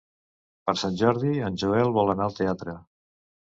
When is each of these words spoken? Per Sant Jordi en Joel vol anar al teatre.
Per 0.69 0.73
Sant 0.83 0.97
Jordi 1.01 1.35
en 1.51 1.61
Joel 1.65 1.93
vol 2.01 2.11
anar 2.17 2.29
al 2.31 2.37
teatre. 2.43 2.77